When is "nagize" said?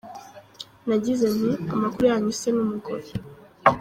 0.87-1.25